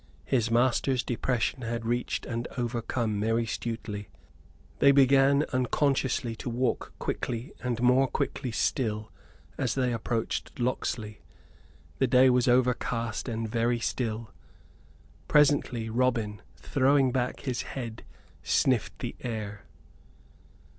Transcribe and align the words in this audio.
His 0.25 0.49
master's 0.49 1.03
depression 1.03 1.61
had 1.61 1.85
reached 1.85 2.25
and 2.25 2.47
overcome 2.57 3.19
merry 3.19 3.45
Stuteley. 3.45 4.07
They 4.79 4.91
began 4.91 5.45
unconsciously 5.53 6.35
to 6.37 6.49
walk 6.49 6.91
quickly 6.97 7.53
and 7.61 7.79
more 7.83 8.07
quickly 8.07 8.49
still 8.51 9.11
as 9.59 9.75
they 9.75 9.93
approached 9.93 10.59
Locksley. 10.59 11.21
The 11.99 12.07
day 12.07 12.31
was 12.31 12.47
overcast 12.47 13.29
and 13.29 13.47
very 13.47 13.77
still. 13.79 14.31
Presently 15.27 15.87
Robin, 15.87 16.41
throwing 16.55 17.11
back 17.11 17.41
his 17.41 17.61
head, 17.77 18.01
sniffed 18.41 18.97
the 18.97 19.15
air. 19.19 19.65